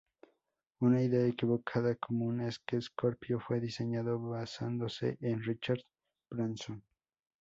Una 0.79 1.03
idea 1.03 1.27
equivocada 1.27 1.93
común 1.93 2.41
es 2.41 2.57
que 2.57 2.81
Scorpio 2.81 3.39
fue 3.39 3.59
diseñado 3.59 4.19
basándose 4.19 5.19
en 5.21 5.43
Richard 5.43 5.83
Branson. 6.27 6.83